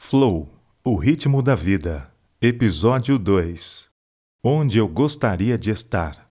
[0.00, 0.48] Flow,
[0.84, 2.10] o ritmo da vida.
[2.40, 3.88] Episódio 2.
[4.42, 6.28] Onde eu gostaria de estar.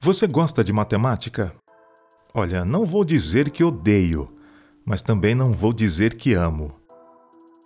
[0.00, 1.52] Você gosta de matemática?
[2.32, 4.28] Olha, não vou dizer que odeio,
[4.84, 6.76] mas também não vou dizer que amo.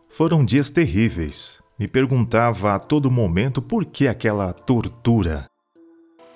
[0.09, 1.61] Foram dias terríveis.
[1.77, 5.52] Me perguntava a todo momento por que aquela tortura.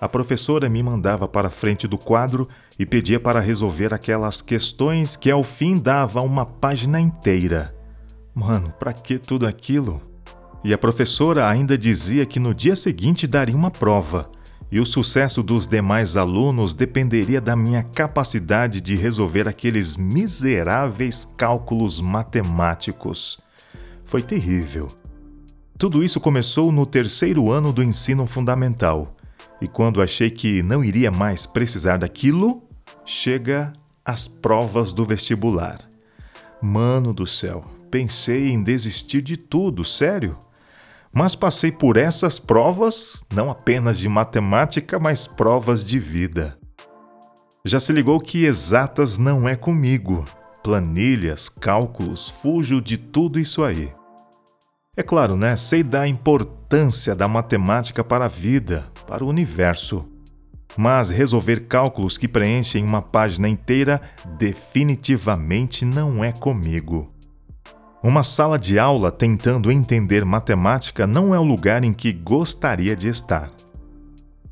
[0.06, 5.16] A professora me mandava para a frente do quadro e pedia para resolver aquelas questões
[5.16, 7.74] que ao fim dava uma página inteira.
[8.32, 10.00] Mano, para que tudo aquilo?
[10.62, 14.30] E a professora ainda dizia que no dia seguinte daria uma prova,
[14.70, 22.00] e o sucesso dos demais alunos dependeria da minha capacidade de resolver aqueles miseráveis cálculos
[22.00, 23.40] matemáticos.
[24.04, 24.86] Foi terrível.
[25.76, 29.15] Tudo isso começou no terceiro ano do ensino fundamental
[29.60, 32.62] e quando achei que não iria mais precisar daquilo,
[33.04, 33.72] chega
[34.04, 35.78] as provas do vestibular.
[36.62, 40.36] Mano do céu, pensei em desistir de tudo, sério.
[41.14, 46.58] Mas passei por essas provas, não apenas de matemática, mas provas de vida.
[47.64, 50.24] Já se ligou que exatas não é comigo.
[50.62, 53.92] Planilhas, cálculos, fujo de tudo isso aí.
[54.96, 55.56] É claro, né?
[55.56, 60.06] Sei da importância da matemática para a vida, para o universo.
[60.76, 64.00] Mas resolver cálculos que preenchem uma página inteira
[64.38, 67.12] definitivamente não é comigo.
[68.02, 73.08] Uma sala de aula tentando entender matemática não é o lugar em que gostaria de
[73.08, 73.50] estar.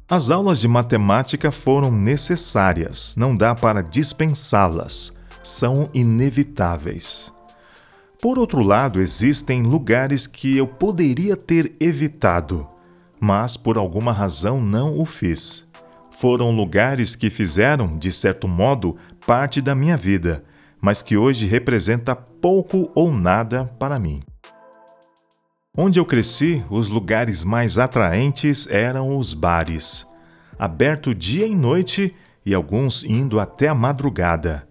[0.08, 7.32] As aulas de matemática foram necessárias, não dá para dispensá-las, são inevitáveis.
[8.20, 12.66] Por outro lado, existem lugares que eu poderia ter evitado,
[13.24, 15.66] mas por alguma razão não o fiz.
[16.10, 20.44] Foram lugares que fizeram, de certo modo, parte da minha vida,
[20.78, 24.22] mas que hoje representa pouco ou nada para mim.
[25.74, 30.06] Onde eu cresci, os lugares mais atraentes eram os bares,
[30.58, 32.12] aberto dia e noite
[32.44, 34.68] e alguns indo até a madrugada.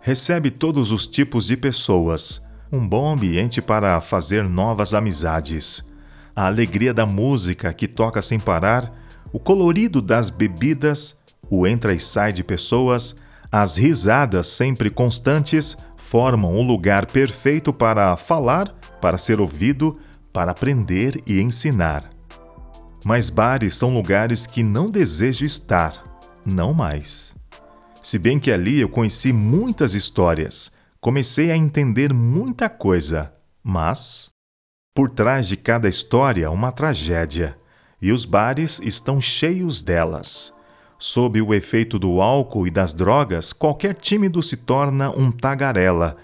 [0.00, 2.40] Recebe todos os tipos de pessoas,
[2.72, 5.84] um bom ambiente para fazer novas amizades
[6.36, 8.92] a alegria da música que toca sem parar,
[9.32, 11.16] o colorido das bebidas,
[11.48, 13.16] o entra e sai de pessoas,
[13.50, 18.68] as risadas sempre constantes formam um lugar perfeito para falar,
[19.00, 19.98] para ser ouvido,
[20.32, 22.10] para aprender e ensinar.
[23.02, 26.02] Mas bares são lugares que não desejo estar,
[26.44, 27.34] não mais.
[28.02, 30.70] Se bem que ali eu conheci muitas histórias,
[31.00, 33.32] comecei a entender muita coisa,
[33.62, 34.30] mas
[34.96, 37.54] por trás de cada história, uma tragédia,
[38.00, 40.54] e os bares estão cheios delas.
[40.98, 46.16] Sob o efeito do álcool e das drogas, qualquer tímido se torna um tagarela,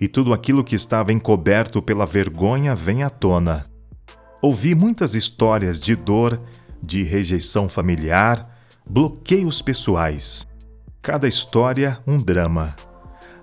[0.00, 3.62] e tudo aquilo que estava encoberto pela vergonha vem à tona.
[4.42, 6.36] Ouvi muitas histórias de dor,
[6.82, 8.44] de rejeição familiar,
[8.90, 10.48] bloqueios pessoais.
[11.00, 12.74] Cada história um drama.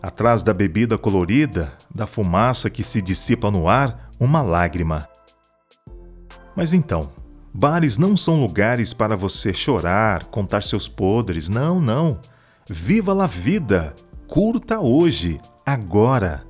[0.01, 5.07] Atrás da bebida colorida, da fumaça que se dissipa no ar, uma lágrima.
[6.55, 7.09] Mas então,
[7.53, 11.49] bares não são lugares para você chorar, contar seus podres.
[11.49, 12.19] Não, não.
[12.69, 13.93] Viva a vida!
[14.27, 16.43] Curta hoje, agora.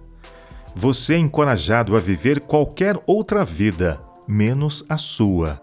[0.76, 5.62] Você é encorajado a viver qualquer outra vida, menos a sua.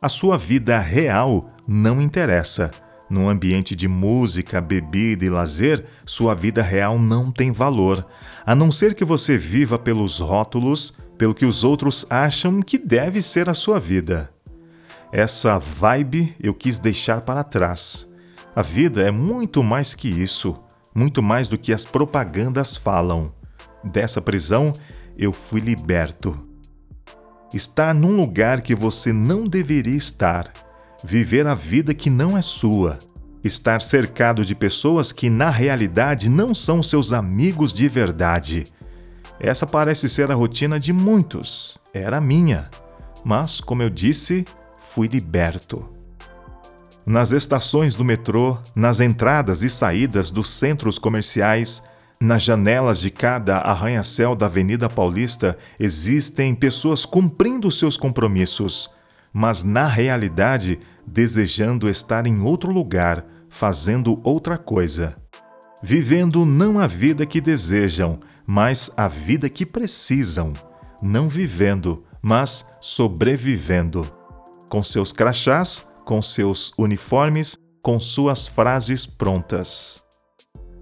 [0.00, 2.70] A sua vida real não interessa
[3.12, 8.06] num ambiente de música, bebida e lazer, sua vida real não tem valor,
[8.44, 13.22] a não ser que você viva pelos rótulos, pelo que os outros acham que deve
[13.22, 14.28] ser a sua vida.
[15.12, 18.08] Essa vibe eu quis deixar para trás.
[18.56, 20.60] A vida é muito mais que isso,
[20.92, 23.32] muito mais do que as propagandas falam.
[23.84, 24.72] Dessa prisão
[25.16, 26.36] eu fui liberto.
[27.54, 30.52] Estar num lugar que você não deveria estar
[31.04, 32.98] viver a vida que não é sua,
[33.44, 38.66] estar cercado de pessoas que na realidade não são seus amigos de verdade.
[39.42, 42.70] Essa parece ser a rotina de muitos, era minha,
[43.24, 44.46] mas, como eu disse,
[44.78, 45.86] fui liberto.
[47.04, 51.82] Nas estações do metrô, nas entradas e saídas dos centros comerciais,
[52.20, 58.88] nas janelas de cada arranha-céu da Avenida Paulista existem pessoas cumprindo seus compromissos
[59.32, 65.16] mas na realidade desejando estar em outro lugar, fazendo outra coisa.
[65.82, 70.52] Vivendo não a vida que desejam, mas a vida que precisam.
[71.02, 74.10] Não vivendo, mas sobrevivendo.
[74.68, 80.02] Com seus crachás, com seus uniformes, com suas frases prontas.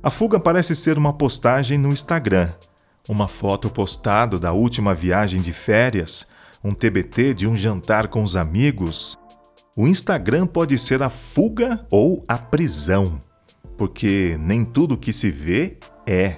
[0.03, 2.51] A fuga parece ser uma postagem no Instagram,
[3.09, 6.27] uma foto postada da última viagem de férias,
[6.63, 9.17] um TBT de um jantar com os amigos.
[9.77, 13.19] O Instagram pode ser a fuga ou a prisão,
[13.77, 16.37] porque nem tudo que se vê é.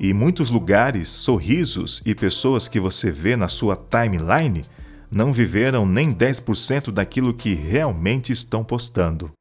[0.00, 4.64] E muitos lugares, sorrisos e pessoas que você vê na sua timeline
[5.10, 9.32] não viveram nem 10% daquilo que realmente estão postando.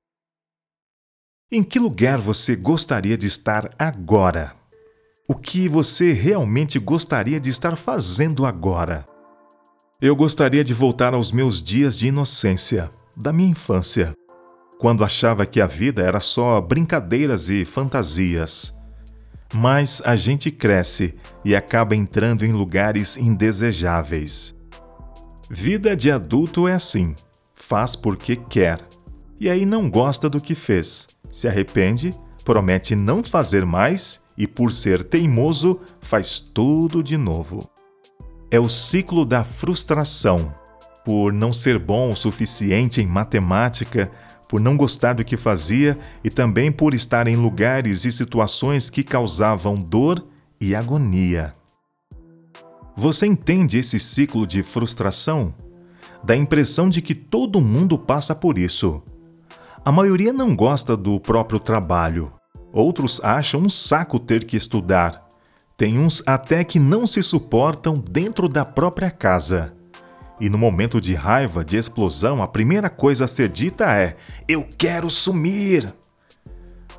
[1.51, 4.55] Em que lugar você gostaria de estar agora?
[5.29, 9.05] O que você realmente gostaria de estar fazendo agora?
[10.01, 14.13] Eu gostaria de voltar aos meus dias de inocência, da minha infância,
[14.79, 18.76] quando achava que a vida era só brincadeiras e fantasias.
[19.53, 24.55] Mas a gente cresce e acaba entrando em lugares indesejáveis.
[25.49, 27.15] Vida de adulto é assim:
[27.53, 28.81] faz porque quer,
[29.39, 32.13] e aí não gosta do que fez, se arrepende,
[32.43, 37.69] promete não fazer mais e, por ser teimoso, faz tudo de novo.
[38.51, 40.53] É o ciclo da frustração.
[41.03, 44.11] Por não ser bom o suficiente em matemática,
[44.47, 49.03] por não gostar do que fazia e também por estar em lugares e situações que
[49.03, 50.25] causavam dor
[50.59, 51.51] e agonia.
[52.95, 55.53] Você entende esse ciclo de frustração?
[56.23, 59.03] Dá a impressão de que todo mundo passa por isso.
[59.85, 62.33] A maioria não gosta do próprio trabalho.
[62.73, 65.27] Outros acham um saco ter que estudar.
[65.77, 69.76] Tem uns até que não se suportam dentro da própria casa.
[70.39, 74.13] E no momento de raiva, de explosão, a primeira coisa a ser dita é:
[74.47, 75.91] Eu quero sumir!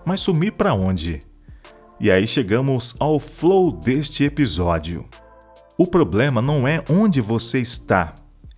[0.05, 1.21] Mas sumir para onde?
[2.01, 5.05] E aí chegamos ao flow deste episódio.
[5.77, 8.15] O problema não é onde você está,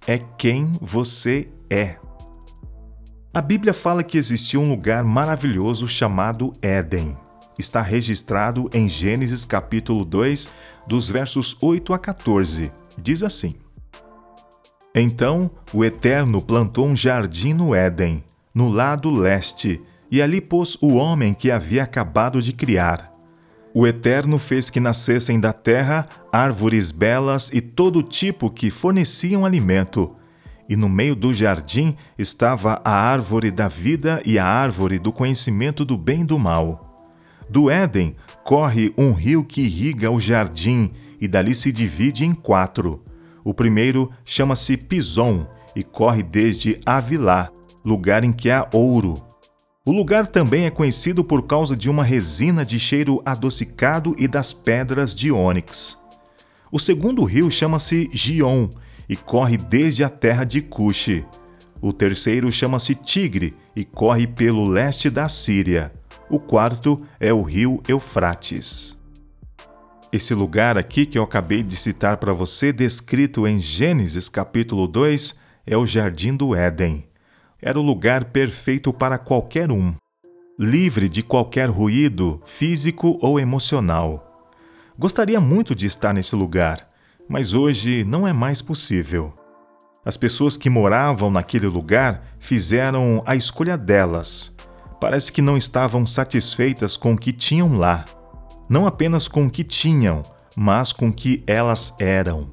[0.06, 1.97] é quem você é.
[3.33, 7.17] A Bíblia fala que existia um lugar maravilhoso chamado Éden.
[7.59, 10.49] Está registrado em Gênesis capítulo 2,
[10.87, 12.71] dos versos 8 a 14.
[13.00, 13.55] Diz assim:
[14.94, 19.78] Então o Eterno plantou um jardim no Éden, no lado leste,
[20.10, 23.10] e ali pôs o homem que havia acabado de criar.
[23.72, 30.12] O Eterno fez que nascessem da terra árvores belas e todo tipo que forneciam alimento.
[30.69, 35.84] E no meio do jardim estava a árvore da vida e a árvore do conhecimento
[35.84, 36.96] do bem e do mal.
[37.48, 40.90] Do Éden corre um rio que irriga o jardim
[41.20, 43.02] e dali se divide em quatro.
[43.44, 47.48] O primeiro chama-se Pison e corre desde Avilá,
[47.84, 49.31] lugar em que há ouro
[49.90, 54.52] o lugar também é conhecido por causa de uma resina de cheiro adocicado e das
[54.52, 55.98] pedras de ônix.
[56.70, 58.69] O segundo rio chama-se Gion
[59.08, 61.25] e corre desde a terra de Cuxi.
[61.81, 65.92] O terceiro chama-se Tigre e corre pelo leste da Síria.
[66.31, 69.00] O quarto é o rio Eufrates.
[70.12, 75.39] Esse lugar aqui que eu acabei de citar para você, descrito em Gênesis capítulo 2,
[75.67, 77.11] é o Jardim do Éden
[77.62, 79.95] era o lugar perfeito para qualquer um,
[80.59, 84.49] livre de qualquer ruído físico ou emocional.
[84.99, 86.89] Gostaria muito de estar nesse lugar,
[87.29, 89.35] mas hoje não é mais possível.
[90.05, 94.55] As pessoas que moravam naquele lugar fizeram a escolha delas.
[94.99, 98.05] Parece que não estavam satisfeitas com o que tinham lá.
[98.71, 100.23] Não apenas com o que tinham,
[100.57, 102.53] mas com o que elas eram.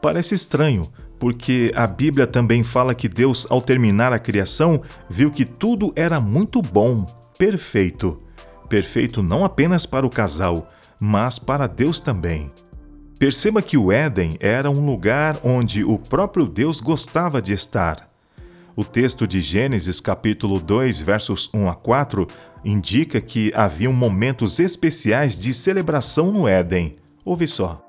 [0.00, 0.88] Parece estranho,
[1.18, 6.20] porque a Bíblia também fala que Deus, ao terminar a criação, viu que tudo era
[6.20, 7.04] muito bom,
[7.36, 8.22] perfeito.
[8.68, 10.68] Perfeito não apenas para o casal,
[11.00, 12.48] mas para Deus também.
[13.18, 18.09] Perceba que o Éden era um lugar onde o próprio Deus gostava de estar.
[18.80, 22.26] O texto de Gênesis, capítulo 2, versos 1 a 4,
[22.64, 26.96] indica que haviam momentos especiais de celebração no Éden.
[27.22, 27.86] Ouve só.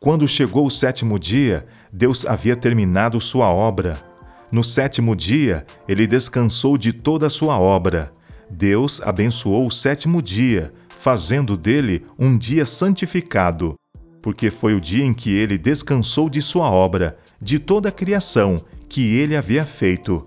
[0.00, 4.02] Quando chegou o sétimo dia, Deus havia terminado sua obra.
[4.50, 8.10] No sétimo dia, ele descansou de toda a sua obra.
[8.50, 13.76] Deus abençoou o sétimo dia, fazendo dele um dia santificado,
[14.20, 18.60] porque foi o dia em que ele descansou de sua obra, de toda a criação
[18.92, 20.26] que ele havia feito.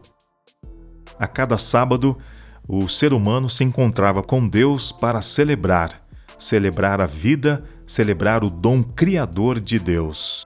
[1.17, 2.17] A cada sábado,
[2.67, 6.05] o ser humano se encontrava com Deus para celebrar,
[6.38, 10.45] celebrar a vida celebrar o dom criador de Deus.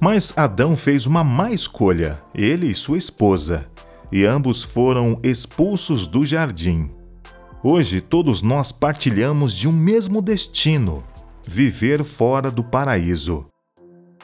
[0.00, 3.68] Mas Adão fez uma má escolha, ele e sua esposa,
[4.10, 6.90] e ambos foram expulsos do jardim.
[7.62, 11.04] Hoje todos nós partilhamos de um mesmo destino:
[11.46, 13.46] viver fora do paraíso.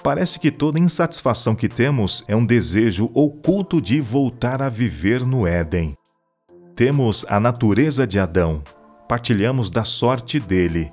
[0.02, 5.47] Parece que toda insatisfação que temos é um desejo oculto de voltar a viver no
[5.47, 5.95] Éden.
[6.75, 8.62] Temos a natureza de Adão,
[9.07, 10.88] partilhamos da sorte dele.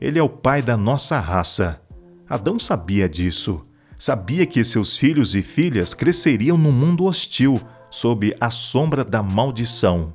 [0.00, 1.80] Ele é o pai da nossa raça.
[2.28, 3.62] Adão sabia disso.
[3.98, 7.60] Sabia que seus filhos e filhas cresceriam num mundo hostil,
[7.90, 10.08] sob a sombra da maldição.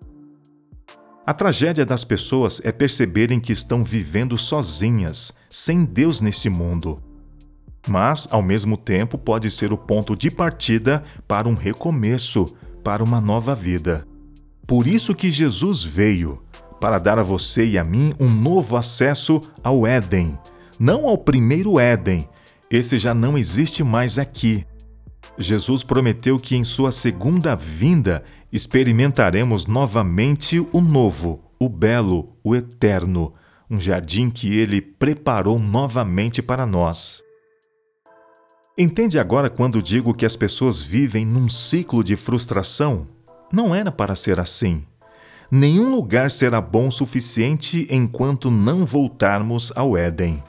[1.25, 7.10] A tragédia das pessoas é perceberem que estão vivendo sozinhas, sem Deus neste mundo.
[7.87, 13.19] Mas, ao mesmo tempo, pode ser o ponto de partida para um recomeço, para uma
[13.19, 14.05] nova vida.
[14.67, 16.41] Por isso que Jesus veio,
[16.79, 20.37] para dar a você e a mim um novo acesso ao Éden.
[20.79, 22.27] Não ao primeiro Éden,
[22.69, 24.65] esse já não existe mais aqui.
[25.37, 33.33] Jesus prometeu que em sua segunda vinda experimentaremos novamente o novo, o belo, o eterno,
[33.69, 37.21] um jardim que ele preparou novamente para nós.
[38.77, 43.05] Entende agora quando digo que as pessoas vivem num ciclo de frustração?
[43.51, 44.85] Não era para ser assim.
[45.51, 50.41] Nenhum lugar será bom o suficiente enquanto não voltarmos ao Éden.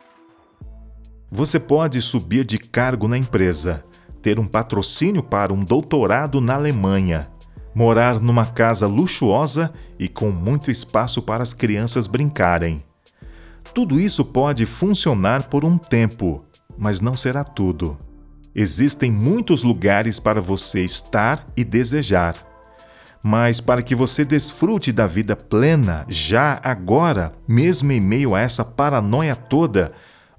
[1.32, 3.82] Você pode subir de cargo na empresa,
[4.22, 7.26] ter um patrocínio para um doutorado na Alemanha,
[7.74, 12.80] morar numa casa luxuosa e com muito espaço para as crianças brincarem.
[13.74, 16.44] Tudo isso pode funcionar por um tempo,
[16.78, 17.98] mas não será tudo.
[18.54, 22.46] Existem muitos lugares para você estar e desejar.
[23.24, 28.64] Mas para que você desfrute da vida plena, já agora, mesmo em meio a essa
[28.64, 29.90] paranoia toda,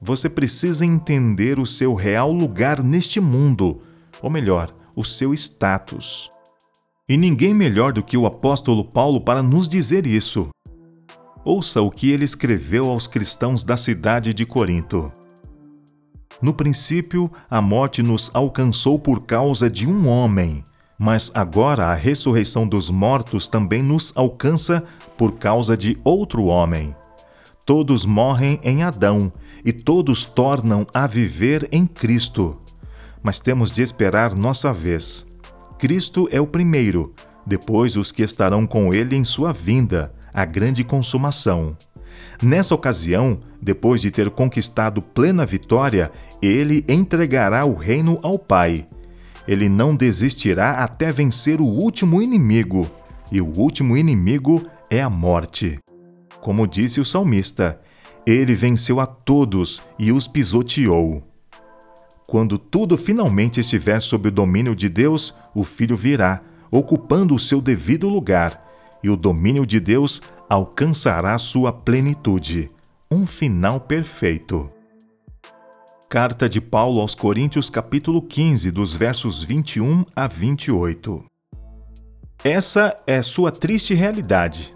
[0.01, 3.81] você precisa entender o seu real lugar neste mundo,
[4.21, 6.29] ou melhor, o seu status.
[7.07, 10.49] E ninguém melhor do que o apóstolo Paulo para nos dizer isso.
[11.45, 15.11] Ouça o que ele escreveu aos cristãos da cidade de Corinto.
[16.43, 20.61] No princípio, a morte nos alcançou por causa de um homem,
[20.99, 24.83] mas agora a ressurreição dos mortos também nos alcança
[25.17, 26.93] por causa de outro homem.
[27.65, 29.31] Todos morrem em Adão
[29.63, 32.59] e todos tornam a viver em Cristo.
[33.21, 35.25] Mas temos de esperar nossa vez.
[35.79, 37.13] Cristo é o primeiro,
[37.47, 41.77] depois os que estarão com ele em sua vinda, a grande consumação.
[42.41, 46.11] Nessa ocasião, depois de ter conquistado plena vitória,
[46.45, 48.87] ele entregará o reino ao Pai.
[49.47, 52.89] Ele não desistirá até vencer o último inimigo,
[53.31, 55.79] e o último inimigo é a morte.
[56.41, 57.79] Como disse o salmista,
[58.25, 61.23] ele venceu a todos e os pisoteou.
[62.27, 67.61] Quando tudo finalmente estiver sob o domínio de Deus, o Filho virá, ocupando o seu
[67.61, 68.59] devido lugar,
[69.03, 72.69] e o domínio de Deus alcançará sua plenitude,
[73.11, 74.72] um final perfeito.
[76.13, 81.25] Carta de Paulo aos Coríntios, capítulo 15, dos versos 21 a 28.
[82.43, 84.75] Essa é sua triste realidade.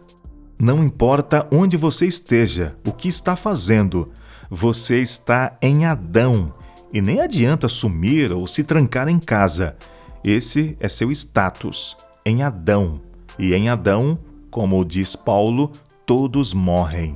[0.60, 4.12] Não importa onde você esteja, o que está fazendo,
[4.50, 6.52] você está em Adão
[6.92, 9.78] e nem adianta sumir ou se trancar em casa.
[10.24, 13.00] Esse é seu status, em Adão.
[13.38, 14.18] E em Adão,
[14.50, 15.72] como diz Paulo,
[16.04, 17.16] todos morrem.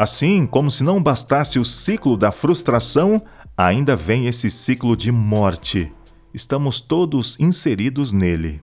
[0.00, 3.22] Assim, como se não bastasse o ciclo da frustração,
[3.54, 5.92] ainda vem esse ciclo de morte.
[6.32, 8.60] Estamos todos inseridos nele.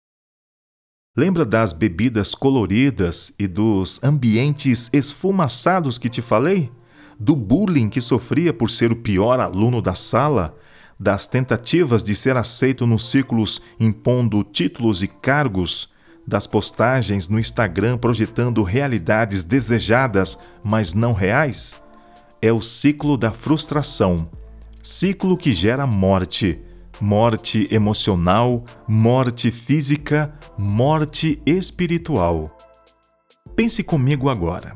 [1.15, 6.71] Lembra das bebidas coloridas e dos ambientes esfumaçados que te falei?
[7.19, 10.57] Do bullying que sofria por ser o pior aluno da sala?
[10.99, 15.95] Das tentativas de ser aceito nos círculos impondo títulos e cargos?
[16.27, 21.79] Das postagens no Instagram projetando realidades desejadas, mas não reais?
[22.41, 24.25] É o ciclo da frustração.
[24.83, 26.61] Ciclo que gera morte
[26.99, 32.55] morte emocional, morte física, morte espiritual.
[33.55, 34.75] Pense comigo agora.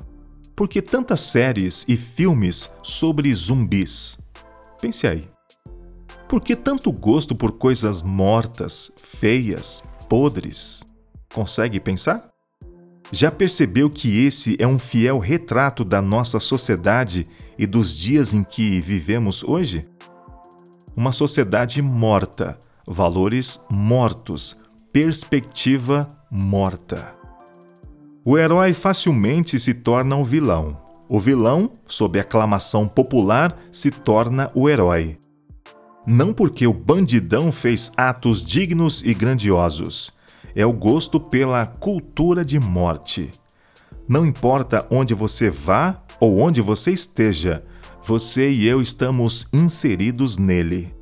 [0.56, 4.18] Por que tantas séries e filmes sobre zumbis?
[4.80, 5.28] Pense aí.
[6.28, 10.84] Por que tanto gosto por coisas mortas, feias, podres?
[11.34, 12.30] Consegue pensar?
[13.12, 18.44] Já percebeu que esse é um fiel retrato da nossa sociedade e dos dias em
[18.44, 19.88] que vivemos hoje?
[20.96, 24.58] uma sociedade morta, valores mortos,
[24.92, 27.16] perspectiva morta.
[28.26, 30.80] O herói facilmente se torna o vilão.
[31.10, 35.18] O vilão, sob aclamação popular, se torna o herói.
[36.06, 40.14] Não porque o bandidão fez atos dignos e grandiosos.
[40.56, 43.32] É o gosto pela cultura de morte.
[44.08, 47.64] Não importa onde você vá ou onde você esteja,
[48.04, 50.94] você e eu estamos inseridos nele.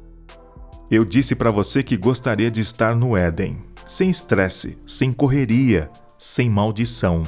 [0.92, 6.50] Eu disse para você que gostaria de estar no Éden, sem estresse, sem correria, sem
[6.50, 7.24] maldição.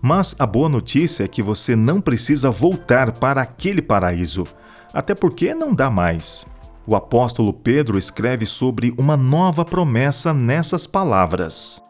[0.00, 4.46] Mas a boa notícia é que você não precisa voltar para aquele paraíso,
[4.92, 6.46] até porque não dá mais.
[6.90, 11.82] O apóstolo Pedro escreve sobre uma nova promessa nessas palavras.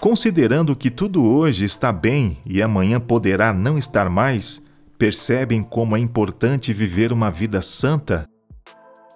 [0.00, 4.60] Considerando que tudo hoje está bem e amanhã poderá não estar mais,
[4.98, 8.24] percebem como é importante viver uma vida santa?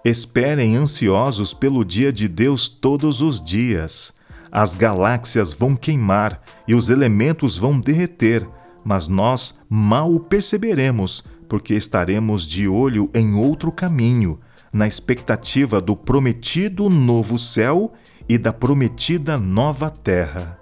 [0.05, 4.13] Esperem ansiosos pelo dia de Deus todos os dias.
[4.49, 8.47] As galáxias vão queimar e os elementos vão derreter,
[8.85, 14.39] mas nós mal o perceberemos, porque estaremos de olho em outro caminho,
[14.75, 17.93] na expectativa do prometido novo céu
[18.27, 20.59] e da prometida nova terra.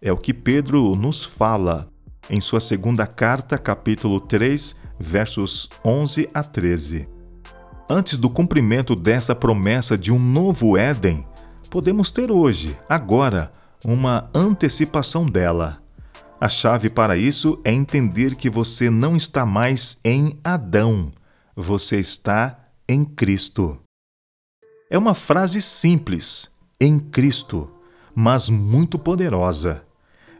[0.00, 1.92] É o que Pedro nos fala
[2.30, 7.06] em sua segunda carta, capítulo 3, versos 11 a 13.
[7.86, 11.26] Antes do cumprimento dessa promessa de um novo Éden,
[11.68, 13.52] podemos ter hoje, agora,
[13.84, 15.82] uma antecipação dela.
[16.40, 21.12] A chave para isso é entender que você não está mais em Adão,
[21.54, 23.78] você está em Cristo.
[24.90, 27.70] É uma frase simples, em Cristo,
[28.14, 29.82] mas muito poderosa.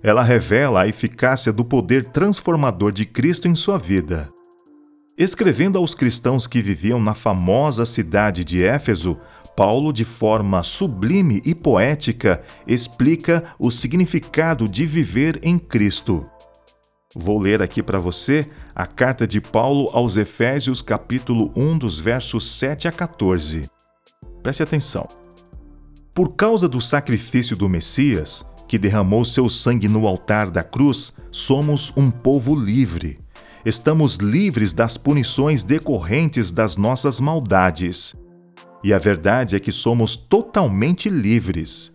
[0.02, 4.28] Ela revela a eficácia do poder transformador de Cristo em sua vida.
[5.16, 9.18] Escrevendo aos cristãos que viviam na famosa cidade de Éfeso,
[9.56, 16.24] Paulo, de forma sublime e poética, explica o significado de viver em Cristo.
[17.14, 22.50] Vou ler aqui para você a carta de Paulo aos Efésios, capítulo 1, dos versos
[22.52, 23.68] 7 a 14.
[24.42, 25.06] Preste atenção.
[26.14, 31.92] Por causa do sacrifício do Messias, que derramou seu sangue no altar da cruz, somos
[31.98, 33.18] um povo livre.
[33.62, 38.14] Estamos livres das punições decorrentes das nossas maldades.
[38.82, 41.92] E a verdade é que somos totalmente livres.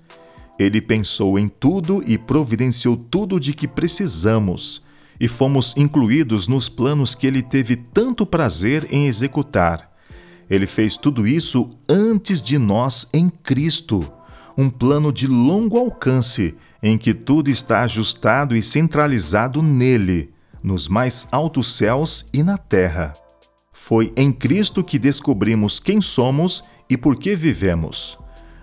[0.60, 4.86] Ele pensou em tudo e providenciou tudo de que precisamos,
[5.20, 9.92] e fomos incluídos nos planos que ele teve tanto prazer em executar.
[10.50, 14.14] Ele fez tudo isso antes de nós em Cristo
[14.58, 21.28] um plano de longo alcance em que tudo está ajustado e centralizado nele, nos mais
[21.32, 23.14] altos céus e na terra.
[23.72, 28.18] Foi em Cristo que descobrimos quem somos e por que vivemos.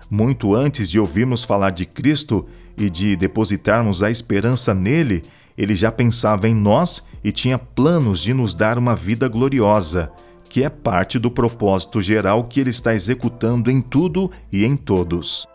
[0.09, 2.45] Muito antes de ouvirmos falar de Cristo
[2.77, 5.23] e de depositarmos a esperança nele,
[5.57, 10.11] ele já pensava em nós e tinha planos de nos dar uma vida gloriosa,
[10.49, 15.47] que é parte do propósito geral que ele está executando em tudo e em todos.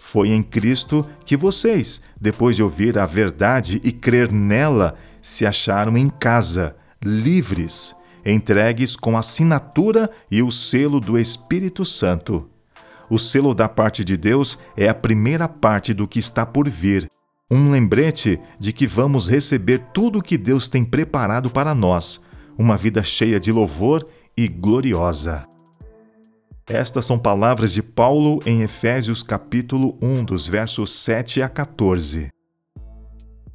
[0.00, 5.96] Foi em Cristo que vocês, depois de ouvir a verdade e crer nela, se acharam
[5.96, 12.50] em casa, livres, entregues com a assinatura e o selo do Espírito Santo.
[13.10, 17.08] O selo da parte de Deus é a primeira parte do que está por vir,
[17.54, 22.20] um lembrete de que vamos receber tudo o que Deus tem preparado para nós,
[22.58, 24.04] uma vida cheia de louvor
[24.36, 25.44] e gloriosa.
[26.66, 32.28] Estas são palavras de Paulo em Efésios capítulo 1, dos versos 7 a 14.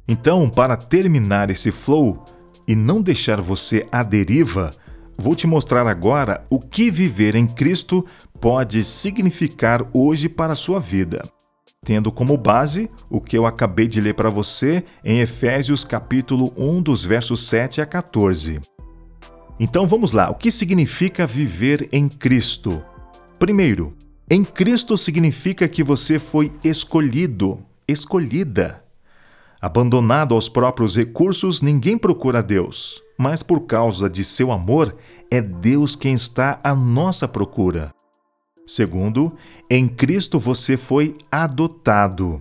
[0.08, 2.24] Então, para terminar esse flow
[2.66, 4.70] e não deixar você à deriva,
[5.18, 8.06] vou te mostrar agora o que viver em Cristo
[8.40, 11.22] pode significar hoje para a sua vida,
[11.84, 16.82] tendo como base o que eu acabei de ler para você em Efésios capítulo 1,
[16.82, 18.60] dos versos 7 a 14.
[19.58, 22.82] Então vamos lá, o que significa viver em Cristo?
[23.38, 23.96] Primeiro,
[24.30, 28.84] em Cristo significa que você foi escolhido, escolhida.
[29.60, 34.96] Abandonado aos próprios recursos, ninguém procura Deus, mas por causa de seu amor,
[35.30, 37.92] é Deus quem está à nossa procura.
[38.66, 39.34] Segundo,
[39.68, 42.40] em Cristo você foi adotado.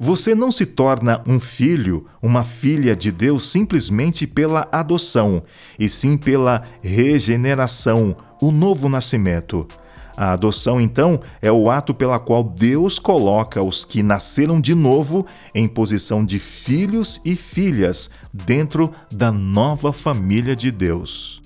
[0.00, 5.42] Você não se torna um filho, uma filha de Deus simplesmente pela adoção,
[5.76, 9.66] e sim pela regeneração, o novo nascimento.
[10.16, 15.26] A adoção, então, é o ato pela qual Deus coloca os que nasceram de novo
[15.54, 21.40] em posição de filhos e filhas dentro da nova família de Deus.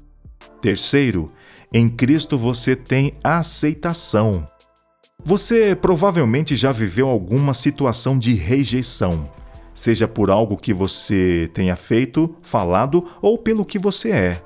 [0.61, 1.31] Terceiro,
[1.73, 4.45] em Cristo você tem aceitação.
[5.25, 9.31] Você provavelmente já viveu alguma situação de rejeição,
[9.75, 14.43] seja por algo que você tenha feito, falado ou pelo que você é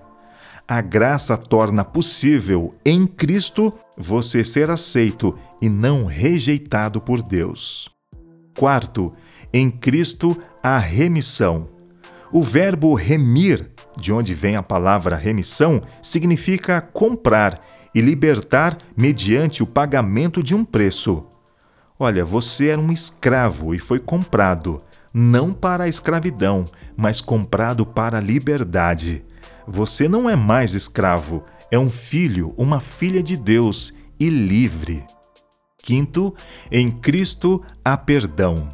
[0.68, 7.88] a graça torna possível em Cristo você ser aceito e não rejeitado por Deus.
[8.58, 9.12] Quarto,
[9.52, 11.68] em Cristo a remissão.
[12.32, 17.60] O verbo remir, de onde vem a palavra remissão, significa comprar
[17.94, 21.26] e libertar mediante o pagamento de um preço.
[21.98, 24.78] Olha, você era um escravo e foi comprado,
[25.14, 29.24] não para a escravidão, mas comprado para a liberdade.
[29.66, 35.04] Você não é mais escravo, é um filho, uma filha de Deus e livre.
[35.78, 36.34] Quinto,
[36.70, 38.68] em Cristo há perdão.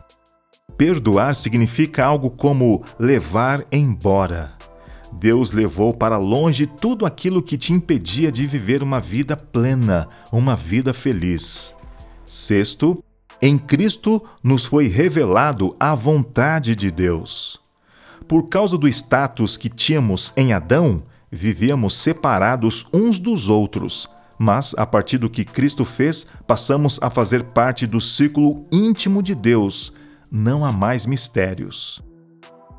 [0.76, 4.61] Perdoar significa algo como levar embora.
[5.18, 10.56] Deus levou para longe tudo aquilo que te impedia de viver uma vida plena, uma
[10.56, 11.74] vida feliz.
[12.26, 13.02] Sexto,
[13.40, 17.60] em Cristo nos foi revelado a vontade de Deus.
[18.26, 24.86] Por causa do status que tínhamos em Adão, vivíamos separados uns dos outros, mas a
[24.86, 29.92] partir do que Cristo fez, passamos a fazer parte do círculo íntimo de Deus.
[30.30, 32.00] Não há mais mistérios.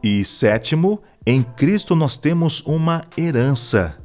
[0.03, 3.95] E sétimo, em Cristo nós temos uma herança.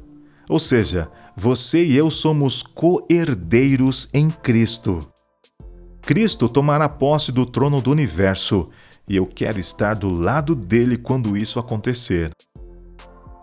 [0.47, 4.99] Ou seja, você e eu somos co-herdeiros em Cristo.
[6.01, 8.69] Cristo tomará posse do trono do universo
[9.07, 12.31] e eu quero estar do lado dele quando isso acontecer.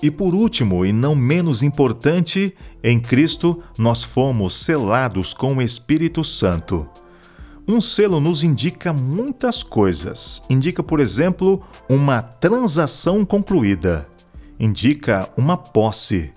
[0.02, 6.24] E por último, e não menos importante, em Cristo nós fomos selados com o Espírito
[6.24, 6.88] Santo.
[7.68, 10.40] Um selo nos indica muitas coisas.
[10.48, 14.06] Indica, por exemplo, uma transação concluída.
[14.58, 16.32] Indica uma posse.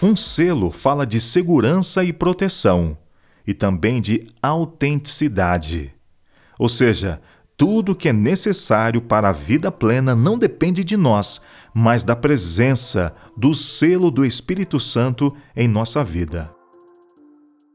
[0.00, 2.96] Um selo fala de segurança e proteção,
[3.44, 5.92] e também de autenticidade.
[6.56, 7.20] Ou seja,
[7.56, 11.40] tudo que é necessário para a vida plena não depende de nós,
[11.74, 16.59] mas da presença do selo do Espírito Santo em nossa vida.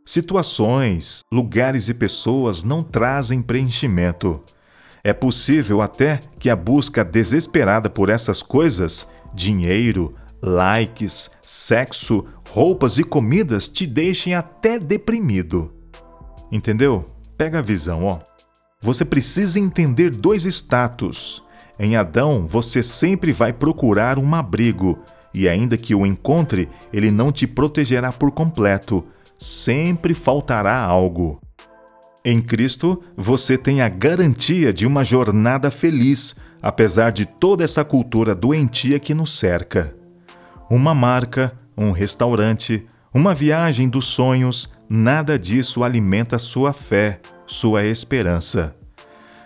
[0.05, 4.43] Situações, lugares e pessoas não trazem preenchimento.
[5.03, 13.03] É possível até que a busca desesperada por essas coisas, dinheiro, likes, sexo, roupas e
[13.03, 15.73] comidas, te deixem até deprimido.
[16.51, 17.05] Entendeu?
[17.37, 18.19] Pega a visão, ó
[18.85, 21.43] você precisa entender dois status.
[21.79, 24.99] Em Adão, você sempre vai procurar um abrigo,
[25.33, 29.03] e ainda que o encontre, ele não te protegerá por completo.
[29.37, 31.41] Sempre faltará algo.
[32.23, 38.33] Em Cristo, você tem a garantia de uma jornada feliz, apesar de toda essa cultura
[38.33, 39.95] doentia que nos cerca.
[40.69, 48.75] Uma marca, um restaurante, uma viagem dos sonhos, nada disso alimenta sua fé, sua esperança.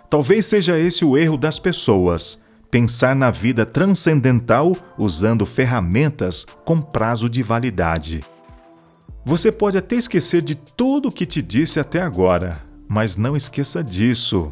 [0.10, 7.30] Talvez seja esse o erro das pessoas, pensar na vida transcendental usando ferramentas com prazo
[7.30, 8.22] de validade.
[9.30, 13.84] Você pode até esquecer de tudo o que te disse até agora, mas não esqueça
[13.84, 14.50] disso.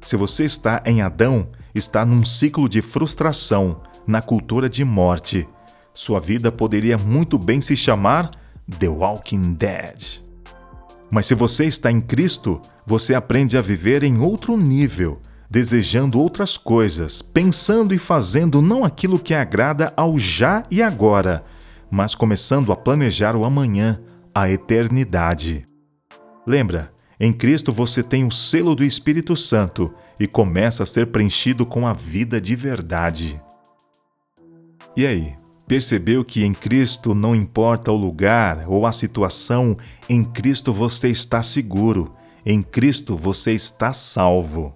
[0.00, 5.48] Se você está em Adão, está num ciclo de frustração, na cultura de morte.
[5.92, 8.30] Sua vida poderia muito bem se chamar
[8.78, 10.22] The Walking Dead.
[11.10, 15.18] Mas se você está em Cristo, você aprende a viver em outro nível,
[15.50, 21.44] desejando outras coisas, pensando e fazendo não aquilo que agrada ao já e agora,
[21.94, 24.00] mas começando a planejar o amanhã,
[24.34, 25.64] a eternidade.
[26.44, 31.64] Lembra, em Cristo você tem o selo do Espírito Santo e começa a ser preenchido
[31.64, 33.40] com a vida de verdade.
[34.96, 39.78] E aí, Percebeu que em Cristo não importa o lugar ou a situação,
[40.10, 44.74] em Cristo você está seguro, em Cristo você está salvo.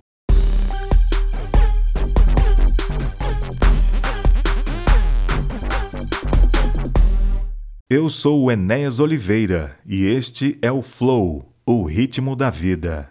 [7.90, 13.10] Eu sou o Enéas Oliveira e este é o Flow, o ritmo da vida.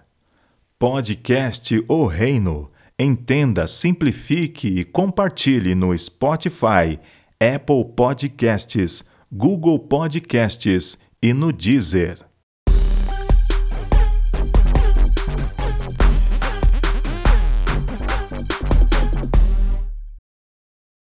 [0.77, 2.69] Podcast O Reino.
[2.99, 6.99] Entenda, simplifique e compartilhe no Spotify
[7.39, 12.19] Apple Podcasts, Google Podcasts e no Deezer.